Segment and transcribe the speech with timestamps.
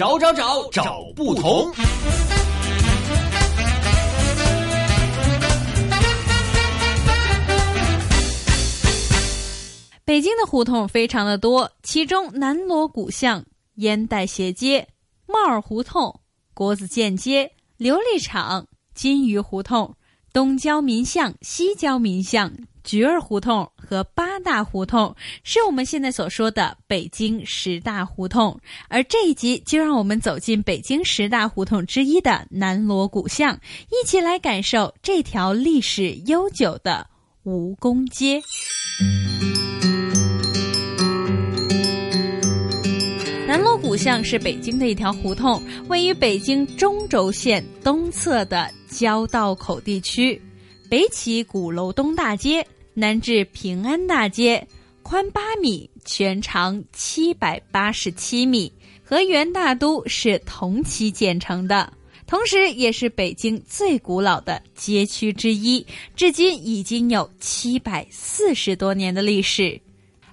[0.00, 1.70] 找找找找不同。
[10.06, 13.44] 北京的胡同非常的多，其中南锣鼓巷、
[13.74, 14.88] 烟袋斜街、
[15.26, 16.18] 帽儿胡同、
[16.54, 19.94] 国子监街、琉璃厂、金鱼胡同、
[20.32, 22.50] 东郊民巷、西郊民巷、
[22.82, 28.58] 菊儿胡同和八大胡同，是我们现在所说的北京十大胡同。
[28.88, 33.58] 而这一集就让我们走进北京十大胡同之一的南锣鼓巷，
[33.90, 37.06] 一起来感受这条历史悠久的
[37.44, 38.42] 蜈蚣街。
[43.46, 50.40] 南锣鼓巷是北京的一条胡同，位于北京中轴线东侧的交道口地区。
[50.90, 54.66] 北起鼓楼东大街，南至平安大街，
[55.04, 58.72] 宽八米，全长七百八十七米，
[59.04, 61.92] 和元大都是同期建成的，
[62.26, 69.80] 同时也是北京最古老的街区之一，至今已经有七百四十多年的历史。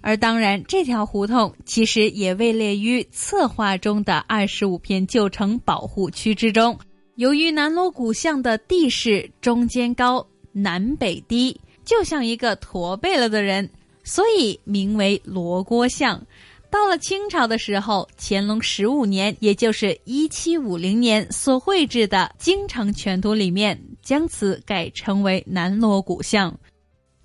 [0.02, 6.76] 而当然，这条胡同其实也位列于策划中的二十五片旧城保护区之中。
[7.14, 10.26] 由于南锣鼓巷的地势中间高、
[10.62, 13.70] 南北低，就像一个驼背了的人，
[14.04, 16.22] 所以名为罗锅巷。
[16.70, 26.54] 到了清朝的时候，乾隆十五年，也就是一七五零年所绘制的《京城全图》里面，将此改称为南锣鼓巷。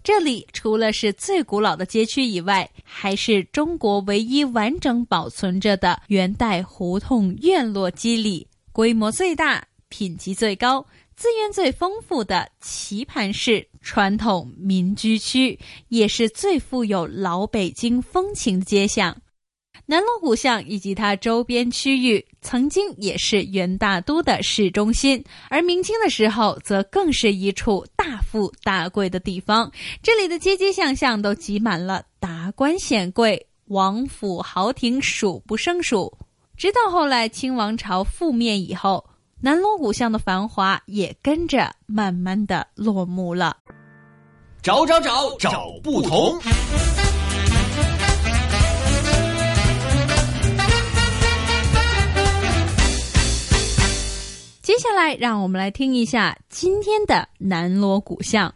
[0.04, 19.14] 这里除了是最古老的街区以外，还是中国唯一完整保存着的元代胡同院落肌理、规模最大、品级最高、资源最丰富的棋盘式传统民居区，也是最富有老北京风情的街巷。
[19.84, 29.70] 南锣鼓巷以及它周边区域，曾经也是元大都的市中心，而明清的时候，则更是一处大富大贵的地方。
[30.02, 36.16] 这里的街街巷巷都挤满了达官显贵、王府豪庭，数不胜数。
[36.56, 39.04] 直到后来清王朝覆灭以后，
[39.44, 43.56] 南锣鼓巷的繁华也跟着慢慢的落幕了。
[44.62, 46.38] 找找找找不同。
[54.62, 58.54] 接下来，让我们来听一下今天的南锣鼓巷。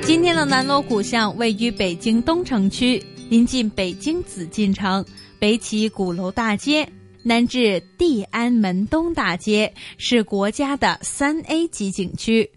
[0.00, 5.04] 今天的南锣鼓巷位于北京东城区，临近北京紫禁城，
[5.42, 6.88] 北起鼓楼大街，
[7.24, 12.48] 南至地安门东大街，是国家的三 A 级景区。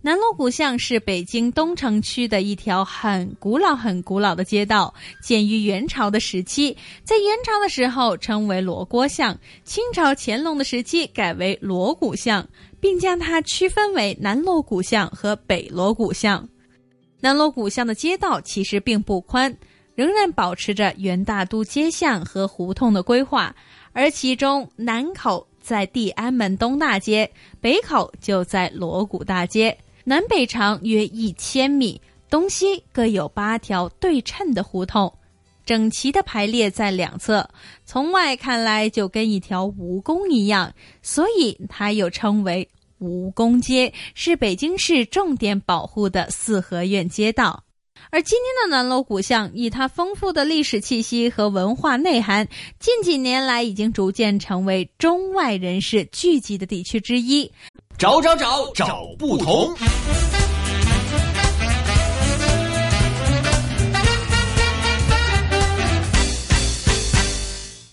[0.00, 6.74] 南锣鼓巷是北京东城区的一条很古老、很古老的街道，建于元朝的时期，
[7.04, 12.48] 在元朝的时候称为锣锅巷，清朝乾隆的时期改为锣鼓巷，
[12.80, 16.48] 并将它区分为南锣鼓巷和北锣鼓巷。
[17.20, 19.54] 南锣鼓巷的街道其实并不宽，
[20.00, 23.54] 仍然保持着元大都街巷和胡同的规划，
[23.92, 27.30] 而其中南口在地安门东大街，
[27.60, 29.76] 北口就在锣鼓大街。
[30.04, 32.00] 南北长约一千米，
[32.30, 35.12] 东西各有八条对称的胡同，
[35.66, 37.46] 整齐的排列在两侧，
[37.84, 40.72] 从外看来就跟一条蜈蚣一样，
[41.02, 42.66] 所以它又称为
[42.98, 47.62] 蜈蚣街，是北京市重点保护的四合院街道。
[48.10, 57.50] 而今天的南锣鼓巷，以它丰富的历史气息和文化内涵，近几年来已经逐渐成为中外人士聚集的地区之一。
[57.98, 59.74] 找找找找不同。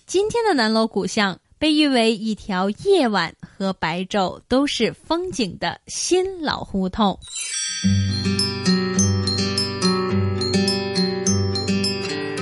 [0.05, 7.19] 今天的南锣鼓巷被誉为一条夜晚和白昼都是风景的新老胡同。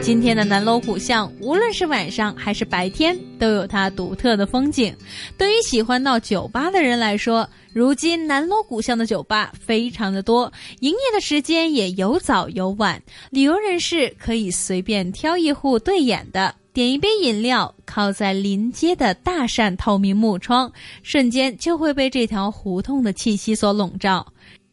[0.05, 4.95] 今天的南锣鼓巷，无论是晚上还是白天，都有它独特的风景。
[5.35, 13.01] 对于喜欢到酒吧的人来说，如今南锣鼓巷的酒吧非常的多，营业的时间也有早有晚。
[13.31, 24.23] 旅游人士可以随便挑一户对眼的，点一杯饮料，靠在临街的大扇透明木窗，瞬间就会被这条胡同的气息所笼罩。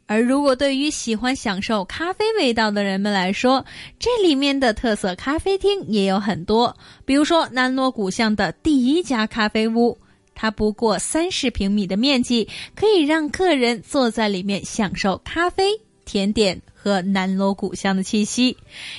[0.06, 3.64] 而如果对于喜欢享受咖啡味道的人们来说，
[3.98, 6.76] 这里面的特色咖啡厅也有很多。
[7.04, 9.96] 比如说南锣鼓巷的第一家咖啡屋，
[10.34, 18.56] 它不过三十平米的面积，可以让客人坐在里面享受咖啡、甜点和南锣鼓巷的气息。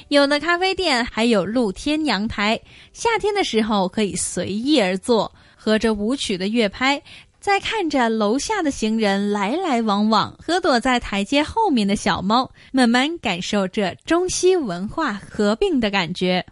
[0.07, 2.59] 有的咖啡店还有露天阳台，
[2.91, 7.01] 夏天的时候可以随意而坐，和着舞曲的乐拍。
[7.43, 16.45] 在看着楼下的行人来来往往和躲在台阶后面的小猫，慢慢感受这中西文化合并的感觉。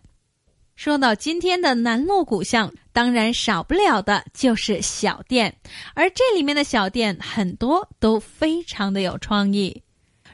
[0.75, 5.55] 说到今天的南锣鼓巷，当然少不了的就是小店，
[5.93, 9.81] 而这里面的小店很多都非常的有创意。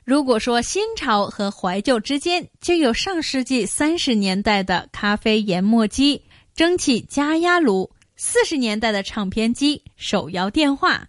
[0.06, 6.24] 如果说新潮和怀旧之间，就有上世纪三十年代的咖啡研磨机、
[6.56, 7.92] 蒸汽加压炉。
[8.20, 11.08] 四十年代的唱片机、手摇电话，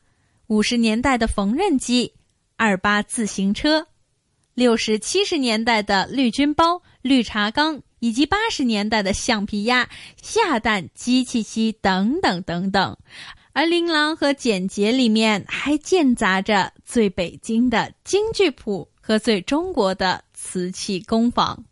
[0.48, 2.12] 五十年代的缝纫机、
[2.56, 3.86] 二八自行车，
[4.52, 9.88] 六十七十年代的绿军包、绿茶缸，以及八十年代的橡皮鸭、
[10.20, 12.94] 下蛋机器机等等等等。
[13.54, 21.64] 而琳琅和简洁里面还间杂着最北京的京剧谱和最中国的瓷器工坊。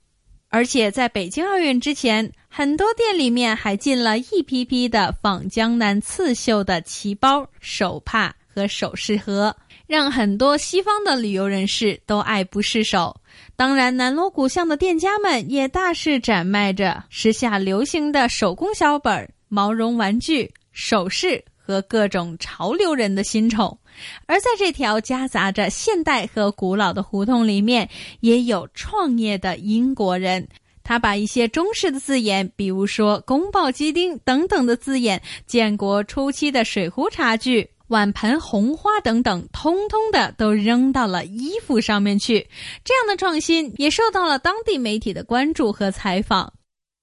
[0.48, 9.55] 而且在北京奥运之前，很多店里面还进了一批批的仿江南刺绣的旗包、手帕和首饰盒，
[9.87, 13.14] 让很多西方的旅游人士都爱不释手。
[13.56, 21.44] 当然，南锣鼓巷的店家们也大肆展卖着时下流行的手工小本、毛绒玩具、首饰。
[21.58, 23.76] 和各种潮流人的新宠，
[24.26, 27.88] 而在这条夹杂着现代和古老的胡同里面，
[28.20, 30.47] 也有创业的英国人。
[30.88, 42.46] 他把一些中式的字眼，比如说“宫爆鸡丁”等等的字眼，建国初期的水壶茶具、碗盆红花等等，通通的都扔到了衣服上面去。
[42.84, 46.52] 这样的创新也受到了当地媒体的关注和采访。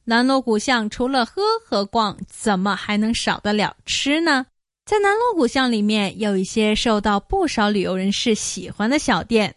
[0.06, 4.46] 南锣鼓巷除了喝和逛，怎么还能少得了吃呢？
[4.86, 9.54] 在南锣鼓巷里面，有一些受到不少旅游人士喜欢的小店，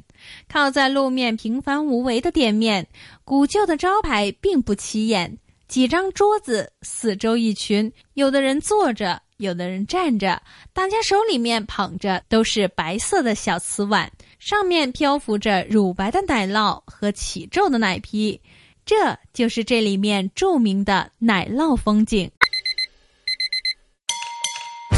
[0.49, 2.87] 靠在路面平凡无为的店面，
[3.25, 5.38] 古旧的招牌并不起眼，
[5.69, 10.40] 几张桌子，四周一群，有的人坐着，有的人站着，
[10.73, 18.40] 大家手里面捧着都是白色的小瓷碗，上面漂浮着乳白的奶酪和起皱的奶皮，
[18.84, 22.31] 这就是这里面著名的奶酪风景。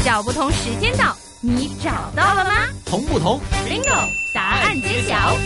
[0.05, 2.51] 脚不同时间到，你找到了吗？
[2.85, 4.09] 同不同？Bingo！
[4.33, 5.37] 答案揭晓。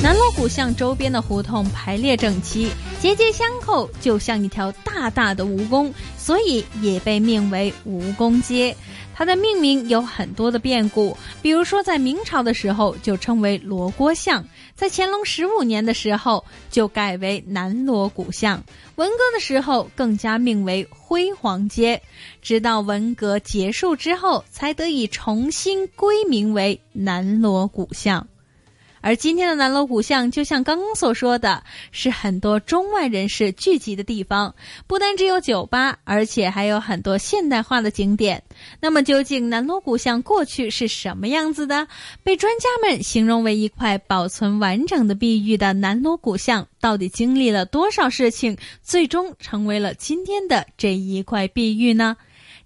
[0.00, 8.74] 南锣鼓巷周边的胡同排列整齐，节节相扣，就像一条大大的蜈蚣，所以也被命为蜈蚣街。
[9.12, 14.42] 它的命名有很多的变故，比如说在明朝的时候就称为罗锅巷，
[14.76, 18.62] 在乾隆十五年的时候就改为南锣鼓巷，
[18.94, 22.00] 文革的时候更加命为辉煌街，
[22.40, 28.24] 直到文革结束之后才得以重新归名为南锣鼓巷。
[29.00, 31.62] 而今天的南锣鼓巷，就像刚刚所说的，
[31.92, 34.54] 是很多中外人士聚集的地方。
[34.86, 38.42] 不单只有酒吧，而且还有很多现代化的景点。
[38.80, 41.86] 那么，究竟南锣鼓巷过去是什么样子的？
[42.22, 52.16] 被专家们形容为一块保存完整的碧玉的南锣鼓巷，到底经历了多少事情，最终成为了今天的这一块碧玉呢？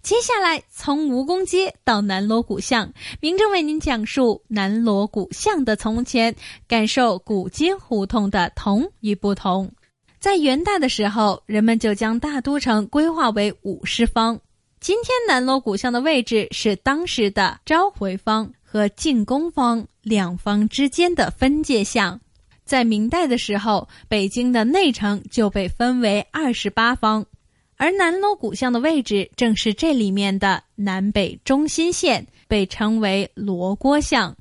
[0.03, 6.35] 接下来，从蜈蚣街到南锣鼓巷，明正为您讲述南锣鼓巷的从前，
[6.67, 9.71] 感受古街胡同的同与不同。
[10.19, 14.41] 在元代的时候，人们就将大都城规划为五十方。
[14.81, 22.21] 今天南锣鼓巷的位置是当时的召回方和进攻方两方之间的分界项。
[22.65, 27.25] 在明代的时候，北京的内城就被分为二十八方。
[27.77, 34.37] 而南锣鼓巷的位置正是这里面的南北中心线，被称为罗锅巷。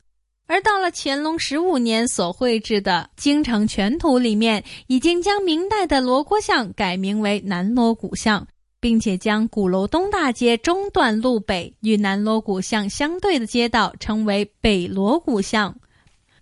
[0.45, 8.45] 而到了乾隆十五年所绘制的《京城全图》里面，已经将明代的罗锅巷改名为南锣鼓巷，
[8.79, 15.73] 并且将鼓楼东大街中段路北与南锣鼓巷相对的街道称为北锣鼓巷。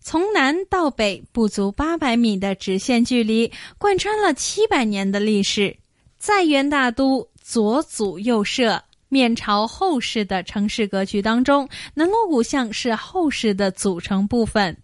[0.01, 5.77] 从南到北不足八百米的直线距离，贯穿了七百年的历史。
[6.19, 14.75] 在元大都左祖右社、面朝后市的城市格局当中，南锣鼓巷是后市的组成部分。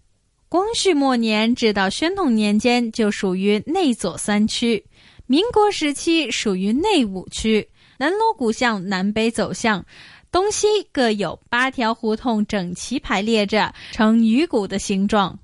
[0.48, 4.86] 光绪末年至到宣统年间就属于内左三区，
[5.28, 7.70] 民国时期属于内五区。
[7.98, 9.86] 南锣鼓巷南北走向，
[10.32, 15.38] 东西各有八条胡同整齐排列着，呈鱼骨的形状。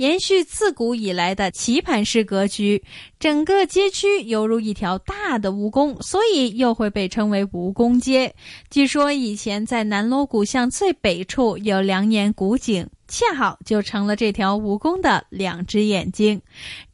[0.00, 2.82] 延续自古以来的棋盘式格局，
[3.18, 8.34] 整个街区犹如一条大的蜈蚣，所以又会被称为蜈蚣街。
[8.70, 16.40] 据说以前在南锣鼓巷最北处有两眼古井，恰好就成了这条蜈蚣的两只眼睛。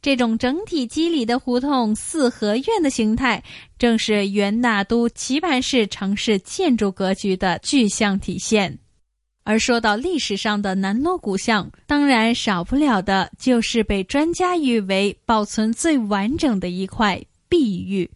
[0.01, 3.41] 这种整体肌理的胡同四合院的形态，
[3.79, 8.77] 正是元大都棋盘式城市建筑格局的具象体现。
[9.49, 18.11] 而说到历史上的南锣鼓巷，当然少不了的就是被专家誉为保存最完整的一块碧玉。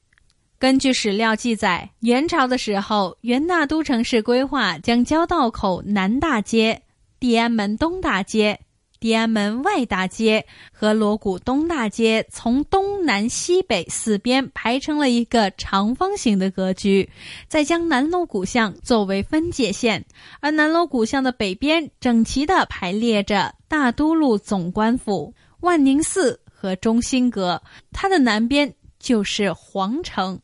[0.60, 6.82] 根据史料记载，元朝的时候，元大都城市规划将交道口南大街、
[7.18, 8.60] 地安门东大街。
[9.02, 17.10] 地安门外大街和锣鼓东大街从东南西北四边排成了一个长方形的格局，
[17.48, 20.06] 再将南锣鼓巷作为分界线，
[20.40, 30.40] 而南锣鼓巷的北边整齐地排列着大都路总管府、万宁寺和中心阁，它的南边就是皇城，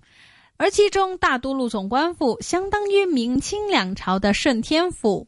[0.58, 5.28] 而其中大都路总管府相当于明清两朝的顺天府。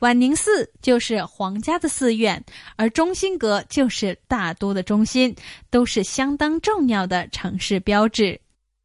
[0.00, 2.44] 晚宁寺就是皇家的寺院，
[2.76, 5.34] 而中心阁就是大都的中心，
[5.70, 8.38] 都是相当重要的城市标志。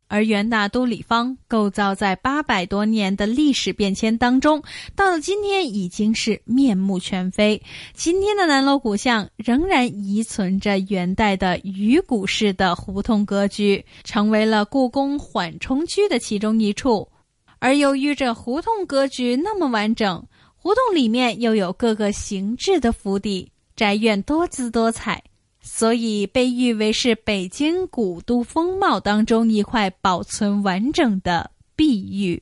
[0.07, 4.63] 而元大都里坊构造在八百多年的历史变迁当中，
[4.95, 7.61] 到了今天已经是面目全非。
[7.93, 17.09] 今天的南锣鼓巷仍然遗存着元代的鱼骨式的胡同格局，成为了故宫缓冲区的其中一处。
[17.59, 20.25] 而由于这胡同格局那么完整。
[20.63, 25.23] 胡同里面又有各个形制的府邸宅院，多姿多彩，
[25.59, 32.39] 所以被誉为是北京古都风貌当中一块保存完整的碧玉。